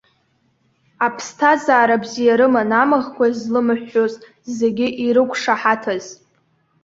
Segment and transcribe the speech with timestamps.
[1.05, 4.13] Аԥсҭазаара бзиа рыман амаӷқәа злымыҳәҳәоз,
[4.57, 6.05] зегьы ирықәшаҳаҭыз.